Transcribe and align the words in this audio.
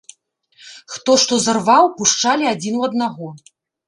Хто 0.93 1.11
што 1.23 1.37
зарваў, 1.47 1.85
пушчалі 1.99 2.49
адзін 2.53 2.79
у 2.81 2.87
аднаго. 2.89 3.29